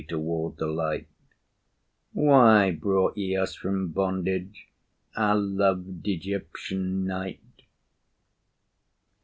[0.07, 1.05] toward the light:
[2.11, 4.65] "Why brought ye us from bondage,
[5.15, 7.39] Our loved Egyptian night?"